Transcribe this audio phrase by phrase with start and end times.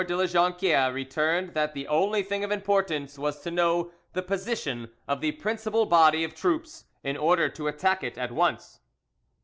[0.03, 4.89] de La Jonquiere returned that the only thing of importance was to know the position
[5.07, 8.79] of the principal body of troops in order to attack it at once.